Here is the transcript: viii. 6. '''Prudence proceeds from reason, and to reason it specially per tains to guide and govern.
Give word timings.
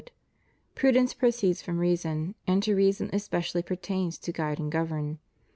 viii. 0.03 0.07
6. 0.09 0.13
'''Prudence 0.75 1.13
proceeds 1.13 1.61
from 1.61 1.77
reason, 1.77 2.33
and 2.47 2.63
to 2.63 2.73
reason 2.73 3.11
it 3.13 3.19
specially 3.19 3.61
per 3.61 3.75
tains 3.75 4.19
to 4.21 4.31
guide 4.31 4.57
and 4.57 4.71
govern. 4.71 5.19